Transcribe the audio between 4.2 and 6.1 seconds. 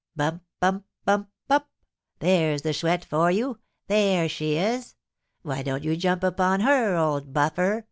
she is! Why don't you